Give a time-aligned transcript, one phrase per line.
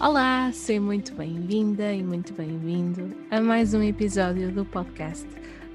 [0.00, 5.26] Olá, seja muito bem-vinda e muito bem-vindo a mais um episódio do podcast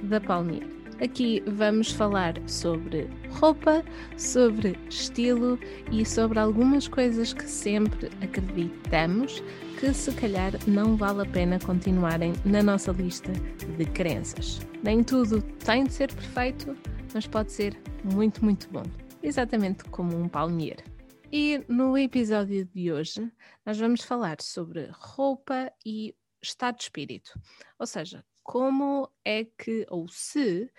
[0.04, 0.66] da Palmeira.
[1.04, 3.84] Aqui vamos falar sobre roupa,
[4.16, 5.60] sobre estilo
[5.92, 9.44] e sobre algumas coisas que sempre acreditamos
[9.78, 13.34] que se calhar não vale a pena continuarem na nossa lista
[13.78, 14.62] de crenças.
[14.82, 16.78] Nem tudo tem de ser perfeito,
[17.14, 18.84] mas pode ser muito, muito bom.
[19.22, 20.93] Exatamente como um palmeiro.
[21.36, 23.34] E no episódio de hoje
[23.66, 27.32] nós vamos falar sobre roupa e estado de espírito.
[27.80, 30.72] Ou seja, como é que, ou se,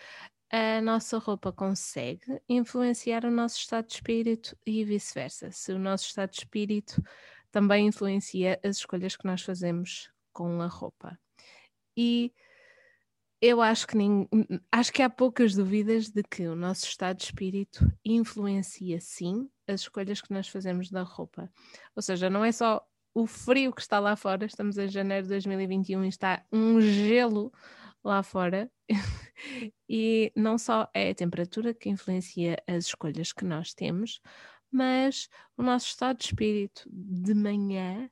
[0.52, 5.50] a nossa roupa consegue influenciar o nosso estado de espírito e vice-versa.
[5.50, 7.02] Se o nosso estado de espírito
[7.50, 11.18] também influencia as escolhas que nós fazemos com a roupa.
[11.96, 12.32] E
[13.41, 14.29] eu acho que, nem,
[14.73, 19.83] acho que há poucas dúvidas de que o nosso estado de espírito influencia sim as
[19.83, 21.51] escolhas que nós fazemos da roupa.
[21.95, 22.83] Ou seja, não é só
[23.15, 27.52] o frio que está lá fora, estamos em janeiro de 2021 e está um gelo
[28.02, 28.71] lá fora.
[29.88, 34.21] e não só é a temperatura que influencia as escolhas que nós temos,
[34.71, 38.10] mas o nosso estado de espírito de manhã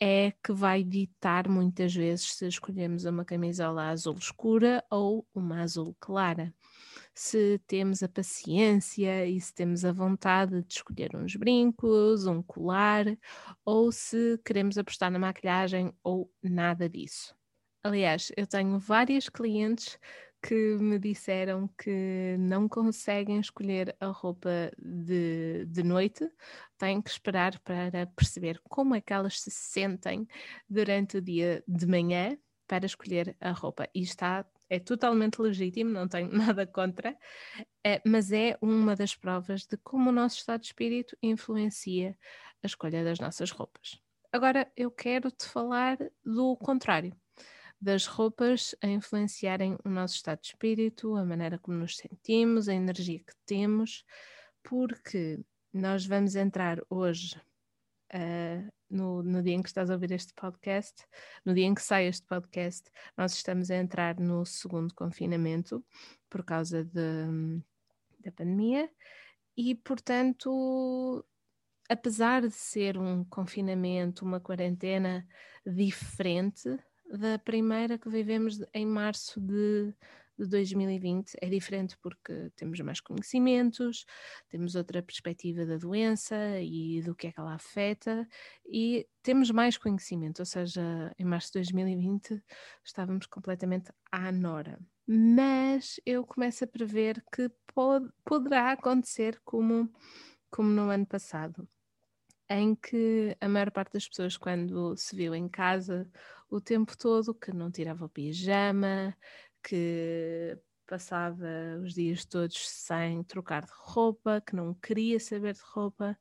[0.00, 5.96] é que vai ditar muitas vezes se escolhemos uma camisola azul escura ou uma azul
[5.98, 6.54] clara.
[7.14, 13.06] Se temos a paciência e se temos a vontade de escolher uns brincos, um colar,
[13.64, 17.34] ou se queremos apostar na maquilhagem ou nada disso.
[17.82, 19.98] Aliás, eu tenho várias clientes
[20.42, 26.30] que me disseram que não conseguem escolher a roupa de, de noite,
[26.78, 30.26] têm que esperar para perceber como é que elas se sentem
[30.68, 33.88] durante o dia de manhã para escolher a roupa.
[33.94, 37.16] E está é totalmente legítimo, não tenho nada contra,
[37.84, 42.18] é, mas é uma das provas de como o nosso estado de espírito influencia
[42.62, 44.00] a escolha das nossas roupas.
[44.32, 47.16] Agora eu quero te falar do contrário
[47.80, 52.74] das roupas a influenciarem o nosso estado de espírito, a maneira como nos sentimos, a
[52.74, 54.04] energia que temos,
[54.62, 55.38] porque
[55.72, 57.36] nós vamos entrar hoje,
[58.14, 61.04] uh, no, no, dia em que estás a ouvir este podcast,
[61.44, 65.84] no dia em que sai este podcast, nós estamos a entrar no segundo confinamento
[66.30, 67.62] por causa de,
[68.20, 68.90] da pandemia
[69.56, 71.24] e, portanto,
[71.88, 75.26] apesar de ser um confinamento, uma quarentena
[75.64, 76.78] diferente,
[77.10, 79.94] da primeira que vivemos em março de,
[80.38, 81.34] de 2020.
[81.40, 84.04] É diferente porque temos mais conhecimentos,
[84.48, 88.26] temos outra perspectiva da doença e do que é que ela afeta
[88.64, 92.42] e temos mais conhecimento, ou seja, em março de 2020
[92.84, 94.78] estávamos completamente à nora.
[95.06, 99.88] Mas eu começo a prever que pode, poderá acontecer como,
[100.50, 101.68] como no ano passado
[102.48, 106.08] em que a maior parte das pessoas, quando se viu em casa
[106.48, 109.16] o tempo todo, que não tirava o pijama,
[109.62, 111.46] que passava
[111.82, 116.16] os dias todos sem trocar de roupa, que não queria saber de roupa.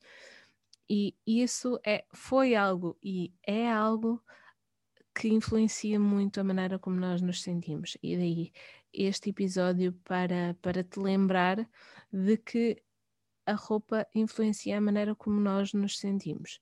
[0.90, 4.24] E isso é, foi algo e é algo
[5.13, 7.97] que influencia muito a maneira como nós nos sentimos.
[8.03, 8.52] E daí
[8.94, 11.69] este episódio para, para te lembrar
[12.12, 12.84] de que
[13.45, 16.59] a roupa influencia a maneira como nós nos sentimos.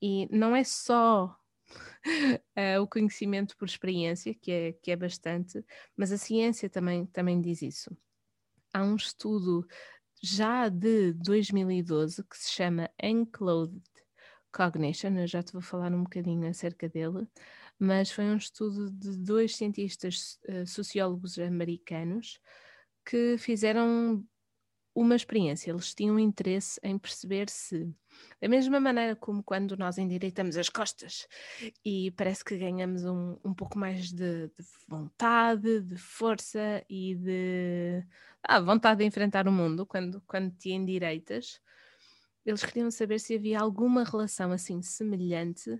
[0.00, 5.64] E não é só uh, o conhecimento por experiência, que é, que é bastante,
[5.96, 7.96] mas a ciência também, também diz isso.
[8.72, 9.66] Há um estudo
[10.22, 13.82] já de 2012 que se chama Enclothed
[14.52, 17.26] Cognition, eu já te vou falar um bocadinho acerca dele,
[17.78, 22.40] mas foi um estudo de dois cientistas uh, sociólogos americanos
[23.04, 24.24] que fizeram
[24.96, 27.94] uma experiência, eles tinham interesse em perceber se,
[28.40, 31.28] da mesma maneira como quando nós endireitamos as costas
[31.84, 38.02] e parece que ganhamos um, um pouco mais de, de vontade, de força e de
[38.42, 41.60] ah, vontade de enfrentar o mundo quando, quando te endireitas,
[42.46, 45.78] eles queriam saber se havia alguma relação assim semelhante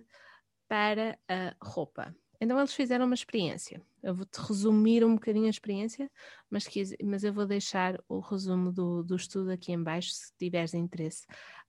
[0.67, 2.15] para a roupa.
[2.39, 3.81] Então eles fizeram uma experiência.
[4.07, 6.09] Eu vou-te resumir um bocadinho a experiência,
[6.49, 10.31] mas, quis, mas eu vou deixar o resumo do, do estudo aqui em baixo, se
[10.37, 11.27] tiveres interesse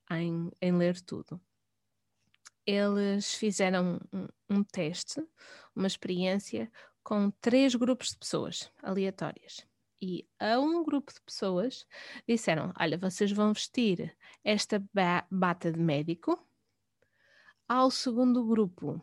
[0.08, 1.40] em, em ler tudo.
[2.64, 5.20] Eles fizeram um, um teste,
[5.74, 6.70] uma experiência,
[7.02, 9.66] com três grupos de pessoas aleatórias.
[10.00, 11.88] E a um grupo de pessoas
[12.24, 14.80] disseram: Olha, vocês vão vestir esta
[15.28, 16.38] bata de médico.
[17.66, 19.02] Ao segundo grupo,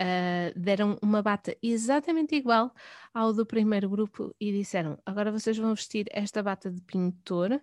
[0.00, 2.72] uh, deram uma bata exatamente igual
[3.12, 7.60] ao do primeiro grupo e disseram: agora vocês vão vestir esta bata de pintor.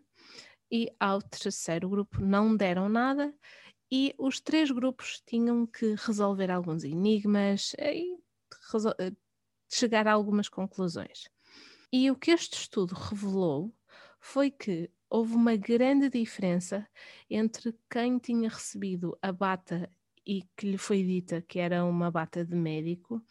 [0.71, 3.31] E ao terceiro grupo não deram nada
[3.91, 8.17] e os três grupos tinham que resolver alguns enigmas e
[8.99, 9.11] eh,
[9.71, 11.29] chegar a algumas conclusões.
[11.91, 13.73] E o que este estudo revelou
[14.19, 16.87] foi que houve uma grande diferença
[17.29, 19.89] entre quem tinha recebido a bata
[20.25, 23.23] e que lhe foi dita que era uma bata de médico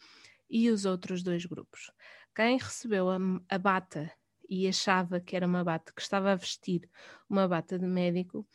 [0.49, 1.91] e os outros dois grupos.
[2.35, 3.17] Quem recebeu a,
[3.49, 4.11] a bata
[4.49, 6.89] e achava que era uma bata, que estava a vestir
[7.29, 8.47] uma bata de médico,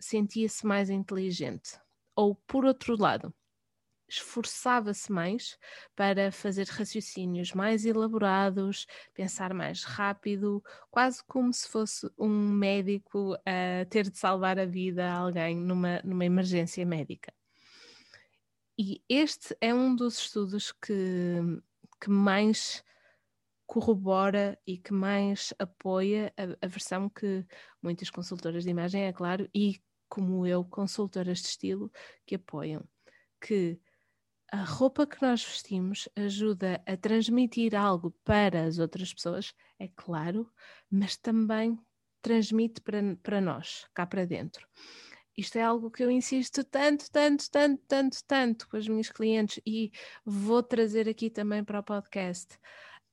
[0.00, 1.78] sentia-se mais inteligente.
[2.16, 3.34] Ou, por outro lado,
[4.08, 5.58] esforçava-se mais
[5.94, 13.84] para fazer raciocínios mais elaborados, pensar mais rápido, quase como se fosse um médico a
[13.86, 17.32] ter de salvar a vida a alguém numa, numa emergência médica.
[18.78, 21.40] E este é um dos estudos que,
[22.00, 22.84] que mais
[23.66, 27.44] corrobora e que mais apoia a, a versão que
[27.82, 31.90] muitas consultoras de imagem, é claro, e como eu, consultoras de estilo,
[32.24, 32.88] que apoiam.
[33.40, 33.80] Que
[34.50, 40.50] a roupa que nós vestimos ajuda a transmitir algo para as outras pessoas, é claro,
[40.88, 41.76] mas também
[42.22, 44.66] transmite para, para nós, cá para dentro.
[45.38, 49.62] Isto é algo que eu insisto tanto, tanto, tanto, tanto, tanto com as minhas clientes
[49.64, 49.92] e
[50.24, 52.56] vou trazer aqui também para o podcast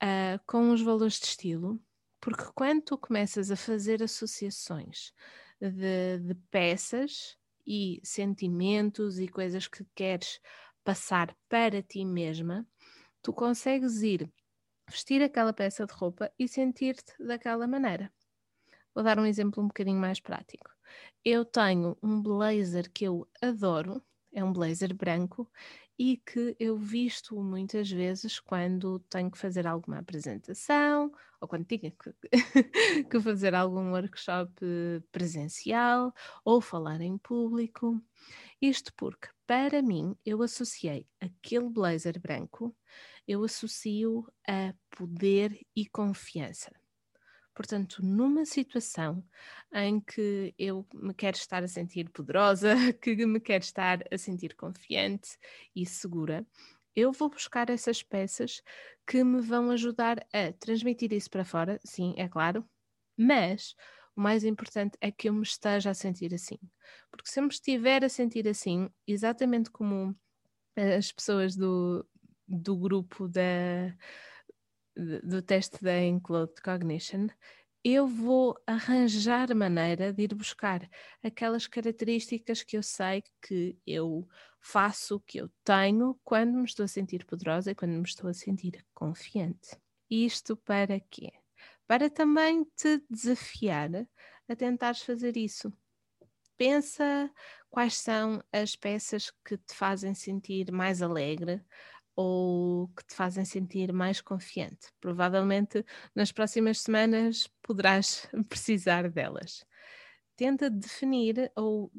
[0.02, 1.80] uh, com os valores de estilo,
[2.20, 5.14] porque quando tu começas a fazer associações
[5.62, 10.40] de, de peças e sentimentos e coisas que queres
[10.84, 12.68] passar para ti mesma,
[13.22, 14.28] tu consegues ir
[14.90, 18.12] vestir aquela peça de roupa e sentir-te daquela maneira.
[18.96, 20.75] Vou dar um exemplo um bocadinho mais prático.
[21.24, 24.02] Eu tenho um blazer que eu adoro,
[24.34, 25.50] é um blazer branco
[25.98, 31.92] e que eu visto muitas vezes quando tenho que fazer alguma apresentação ou quando tinha
[31.92, 32.14] que,
[33.10, 34.54] que fazer algum workshop
[35.12, 38.02] presencial ou falar em público.
[38.62, 42.76] Isto porque, para mim, eu associei aquele blazer branco,
[43.28, 46.72] eu associo a poder e confiança.
[47.56, 49.24] Portanto, numa situação
[49.74, 54.56] em que eu me quero estar a sentir poderosa, que me quero estar a sentir
[54.56, 55.38] confiante
[55.76, 56.46] e segura,
[56.96, 58.62] eu vou buscar essas peças
[59.08, 62.66] que me vão ajudar a transmitir isso para fora, sim, é claro,
[63.18, 63.76] mas
[64.16, 66.60] o mais importante é que eu me esteja a sentir assim.
[67.12, 70.16] Porque se eu me estiver a sentir assim, exatamente como
[70.76, 72.06] as pessoas do,
[72.48, 73.96] do grupo da
[74.96, 77.28] do teste da Enclosed Cognition,
[77.84, 80.90] eu vou arranjar maneira de ir buscar
[81.24, 84.28] aquelas características que eu sei que eu
[84.60, 88.34] faço, que eu tenho, quando me estou a sentir poderosa e quando me estou a
[88.34, 89.78] sentir confiante.
[90.10, 91.32] Isto para quê?
[91.86, 93.90] Para também te desafiar
[94.50, 95.72] a tentares fazer isso.
[96.58, 97.30] Pensa
[97.70, 101.62] quais são as peças que te fazem sentir mais alegre,
[102.16, 104.88] ou que te fazem sentir mais confiante.
[105.00, 109.66] Provavelmente nas próximas semanas poderás precisar delas.
[110.36, 111.92] Tenta definir ou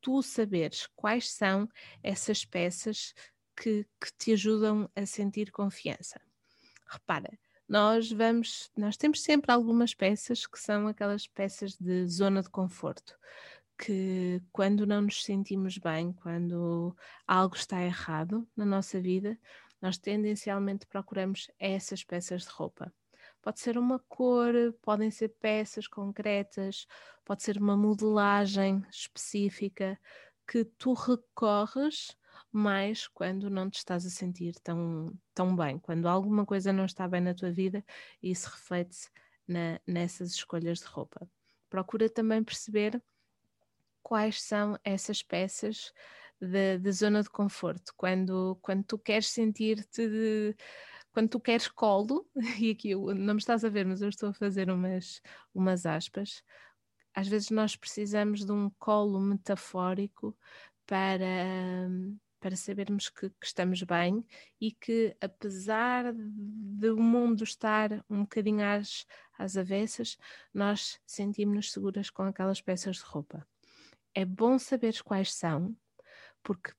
[0.00, 1.68] tu saberes quais são
[2.02, 3.14] essas peças
[3.56, 6.20] que, que te ajudam a sentir confiança.
[6.86, 7.38] Repara,
[7.68, 13.16] nós vamos, nós temos sempre algumas peças que são aquelas peças de zona de conforto
[13.78, 16.96] que quando não nos sentimos bem, quando
[17.26, 19.38] algo está errado na nossa vida,
[19.80, 22.92] nós tendencialmente procuramos essas peças de roupa.
[23.42, 26.86] Pode ser uma cor, podem ser peças concretas,
[27.24, 29.98] pode ser uma modelagem específica
[30.46, 32.16] que tu recorres
[32.52, 37.08] mais quando não te estás a sentir tão, tão bem, quando alguma coisa não está
[37.08, 37.84] bem na tua vida
[38.22, 39.10] e isso reflete-se
[39.86, 41.28] nessas escolhas de roupa.
[41.68, 43.02] Procura também perceber
[44.02, 45.92] quais são essas peças
[46.40, 50.56] da zona de conforto, quando, quando tu queres sentir-te
[51.12, 52.26] quando tu queres colo,
[52.58, 55.20] e aqui eu, não me estás a ver, mas eu estou a fazer umas,
[55.54, 56.42] umas aspas,
[57.14, 60.36] às vezes nós precisamos de um colo metafórico
[60.86, 61.88] para,
[62.40, 64.24] para sabermos que, que, estamos bem
[64.58, 69.06] e que, apesar de o mundo estar um bocadinho às,
[69.38, 70.16] às avessas,
[70.54, 73.46] nós sentimos-nos seguras com aquelas peças de roupa
[74.14, 75.76] é bom saberes quais são,
[76.42, 76.72] porque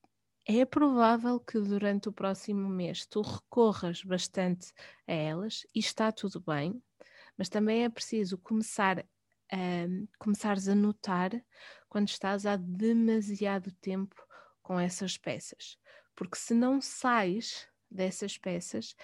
[0.46, 4.74] é provável que durante o próximo mês tu recorras bastante
[5.08, 6.82] a elas e está tudo bem,
[7.38, 9.06] mas também é preciso começar
[9.52, 9.58] a,
[10.20, 11.32] começares a notar
[11.88, 14.16] quando estás há demasiado tempo
[14.62, 15.78] com essas peças,
[16.16, 18.96] porque se não sais dessas peças,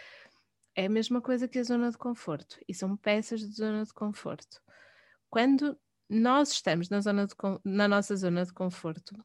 [0.75, 3.93] é a mesma coisa que a zona de conforto, e são peças de zona de
[3.93, 4.61] conforto.
[5.29, 5.77] Quando
[6.09, 9.15] nós estamos na, zona de, na nossa zona de conforto,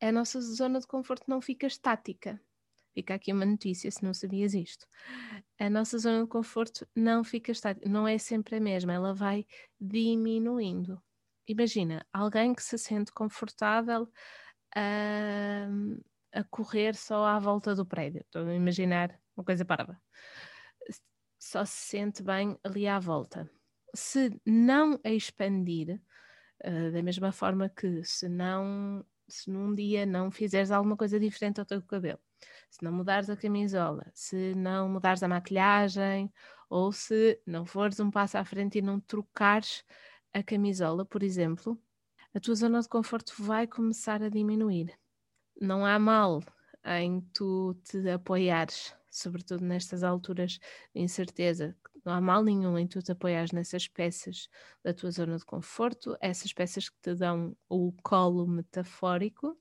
[0.00, 2.40] a nossa zona de conforto não fica estática.
[2.92, 4.86] Fica aqui uma notícia se não sabias isto.
[5.58, 9.46] A nossa zona de conforto não fica estática, não é sempre a mesma, ela vai
[9.80, 11.02] diminuindo.
[11.48, 14.08] Imagina, alguém que se sente confortável
[14.76, 15.66] a,
[16.32, 18.20] a correr só à volta do prédio.
[18.20, 20.00] Estou a imaginar uma coisa parva.
[21.38, 23.50] Só se sente bem ali à volta.
[23.94, 26.00] Se não a expandir,
[26.64, 31.58] uh, da mesma forma que se não se num dia não fizeres alguma coisa diferente
[31.60, 32.18] ao teu cabelo,
[32.70, 36.32] se não mudares a camisola, se não mudares a maquilhagem,
[36.68, 39.84] ou se não fores um passo à frente e não trocares
[40.32, 41.80] a camisola, por exemplo,
[42.34, 44.92] a tua zona de conforto vai começar a diminuir.
[45.60, 46.42] Não há mal
[46.84, 50.58] em tu te apoiares, sobretudo nestas alturas
[50.94, 51.76] de incerteza.
[52.04, 54.48] Não há mal nenhum em tu te apoiares nessas peças
[54.82, 59.58] da tua zona de conforto, essas peças que te dão o colo metafórico,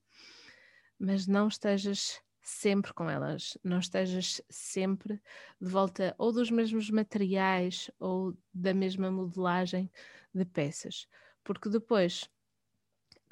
[0.99, 5.21] mas não estejas sempre com elas, não estejas sempre
[5.61, 9.89] de volta ou dos mesmos materiais ou da mesma modelagem
[10.33, 11.07] de peças,
[11.43, 12.29] porque depois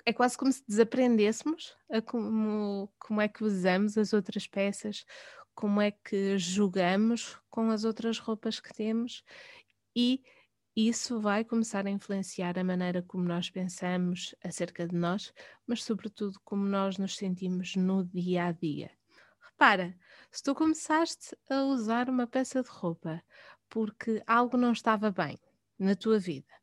[0.06, 5.06] é quase como se desaprendêssemos a como, como é que usamos as outras peças,
[5.54, 9.24] como é que jogamos com as outras roupas que temos
[9.96, 10.24] e
[10.76, 15.34] isso vai começar a influenciar a maneira como nós pensamos acerca de nós,
[15.68, 18.90] mas sobretudo como nós nos sentimos no dia a dia.
[19.42, 19.94] Repara,
[20.32, 23.22] se tu começaste a usar uma peça de roupa
[23.70, 25.38] porque algo não estava bem
[25.78, 26.54] na tua vida,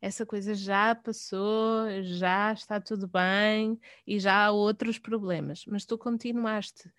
[0.00, 5.98] essa coisa já passou, já está tudo bem e já há outros problemas, mas tu
[5.98, 6.90] continuaste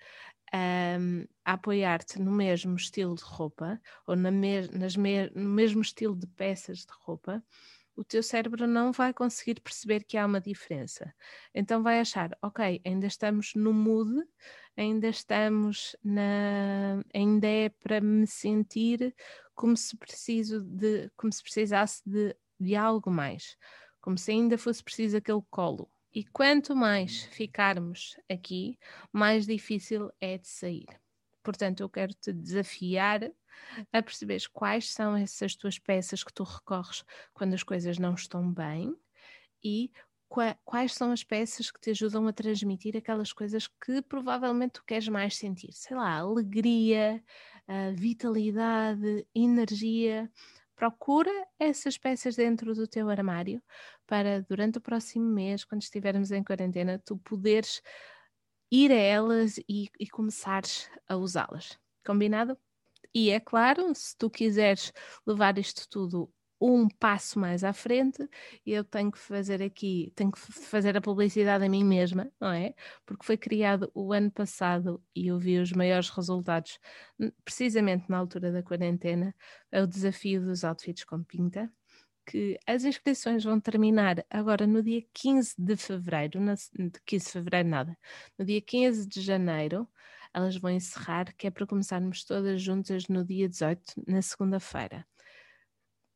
[0.54, 5.82] um, a apoiar-te no mesmo estilo de roupa ou na me nas me no mesmo
[5.82, 7.44] estilo de peças de roupa,
[7.96, 11.14] o teu cérebro não vai conseguir perceber que há uma diferença.
[11.54, 14.24] Então vai achar, ok, ainda estamos no mood,
[14.78, 17.04] ainda estamos na.
[17.14, 19.16] ainda é para me sentir
[19.54, 21.10] como se preciso de.
[21.18, 23.58] como se precisasse de, de algo mais,
[24.02, 25.90] como se ainda fosse preciso aquele colo.
[26.14, 28.78] E quanto mais ficarmos aqui,
[29.14, 30.88] mais difícil é de sair.
[31.44, 33.32] Portanto, eu quero te desafiar
[33.92, 37.04] a perceberes quais são essas tuas peças que tu recorres
[37.34, 38.96] quando as coisas não estão bem
[39.64, 39.92] e
[40.66, 45.08] quais são as peças que te ajudam a transmitir aquelas coisas que provavelmente tu queres
[45.10, 45.74] mais sentir.
[45.74, 47.24] Sei lá, alegria,
[47.96, 50.32] vitalidade, energia.
[50.82, 53.62] Procura essas peças dentro do teu armário
[54.08, 57.84] para durante o próximo mês, quando estivermos em quarentena, tu poderes
[58.72, 61.78] ir a elas e, e começares a usá-las.
[62.04, 62.58] Combinado?
[63.14, 64.92] E é claro, se tu quiseres
[65.24, 68.28] levar isto tudo um passo mais à frente,
[68.66, 72.76] eu tenho que fazer aqui, tenho que fazer a publicidade a mim mesma, não é?
[73.06, 76.80] Porque foi criado o ano passado e eu vi os maiores resultados
[77.44, 79.34] precisamente na altura da quarentena,
[79.72, 81.72] é o desafio dos outfits com pinta,
[82.26, 86.54] que as inscrições vão terminar agora no dia 15 de fevereiro, na,
[87.06, 87.98] 15 de fevereiro nada,
[88.38, 89.88] no dia 15 de janeiro,
[90.34, 95.06] elas vão encerrar, que é para começarmos todas juntas no dia 18, na segunda-feira.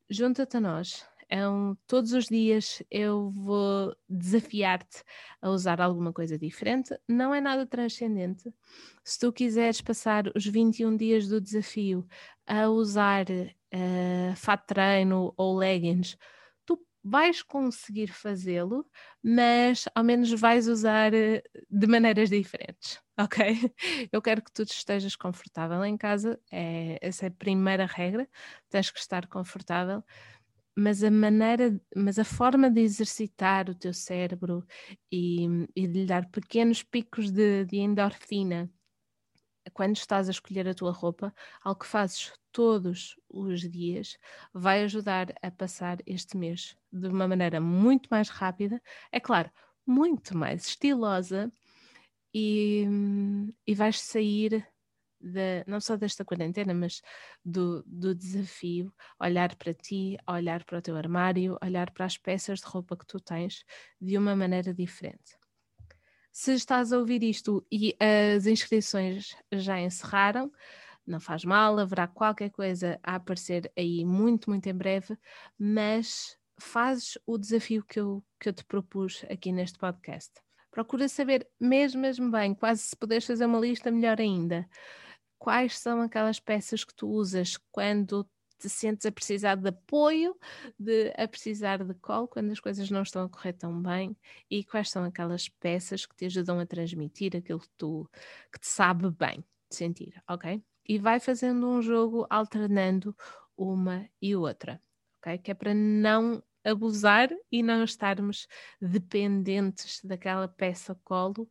[0.09, 1.05] Junta-te a nós.
[1.27, 5.03] É um, todos os dias eu vou desafiar-te
[5.41, 6.95] a usar alguma coisa diferente.
[7.07, 8.53] Não é nada transcendente.
[9.03, 12.07] Se tu quiseres passar os 21 dias do desafio
[12.45, 16.15] a usar uh, fato treino ou leggings,
[17.07, 18.83] vais conseguir fazê-lo,
[19.24, 23.71] mas ao menos vais usar eh, de maneiras diferentes, ok?
[24.12, 28.27] Eu quero que tu estejas confortável em casa, é, essa é a primeira regra,
[28.69, 30.03] tens que estar confortável,
[30.77, 34.65] mas a maneira, mas a forma de exercitar o teu cérebro
[35.12, 35.45] e,
[35.75, 38.69] e de lhe dar pequenos picos de, de endorfina
[39.75, 44.17] quando estás a escolher a tua roupa, algo que fazes todos os dias,
[44.53, 49.51] vai ajudar a passar este mês de uma maneira muito mais rápida, é claro,
[49.86, 51.51] muito mais estilosa
[52.34, 52.86] e,
[53.67, 54.65] e vais sair
[55.20, 57.01] de, não só desta quarentena, mas
[57.44, 62.60] do, do desafio, olhar para ti, olhar para o teu armário, olhar para as peças
[62.62, 63.65] de roupa que tu tens
[64.00, 65.38] de uma maneira diferente.
[66.37, 70.51] Se estás a ouvir isto e as inscrições já encerraram,
[71.07, 75.17] não faz mal, haverá qualquer coisa a aparecer aí muito, muito em breve,
[75.57, 80.33] mas fazes o desafio que eu, que eu te propus aqui neste podcast.
[80.69, 84.67] Procura saber, mesmo, mesmo bem, quase se puderes fazer uma lista, melhor ainda,
[85.39, 90.35] quais são aquelas peças que tu usas quando te sentes a precisar de apoio,
[90.79, 94.15] de a precisar de colo quando as coisas não estão a correr tão bem
[94.50, 98.09] e quais são aquelas peças que te ajudam a transmitir aquilo que tu
[98.51, 100.63] que te sabe bem sentir, ok?
[100.88, 103.15] E vai fazendo um jogo alternando
[103.57, 104.81] uma e outra,
[105.19, 105.38] ok?
[105.39, 108.47] Que é para não abusar e não estarmos
[108.81, 111.47] dependentes daquela peça colo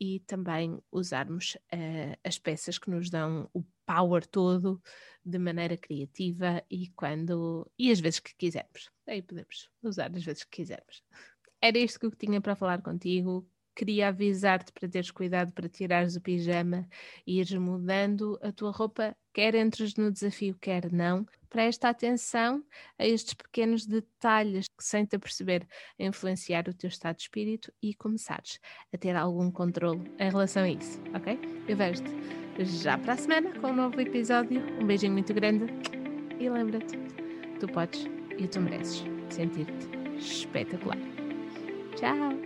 [0.00, 4.82] e também usarmos uh, as peças que nos dão o power todo
[5.24, 8.90] de maneira criativa e quando e as vezes que quisermos.
[9.06, 11.02] Aí podemos usar as vezes que quisermos.
[11.60, 16.16] Era isto que eu tinha para falar contigo queria avisar-te para teres cuidado para tirares
[16.16, 16.88] o pijama
[17.26, 21.26] e ires mudando a tua roupa, quer entres no desafio, quer não.
[21.50, 22.64] Presta atenção
[22.98, 25.66] a estes pequenos detalhes que, sem te perceber,
[25.98, 28.58] influenciar o teu estado de espírito e começares
[28.92, 31.38] a ter algum controle em relação a isso, ok?
[31.68, 34.62] Eu vejo-te já para a semana com um novo episódio.
[34.80, 35.66] Um beijinho muito grande
[36.38, 36.98] e lembra-te,
[37.60, 38.08] tu podes
[38.38, 40.98] e tu mereces sentir-te espetacular.
[41.96, 42.45] Tchau!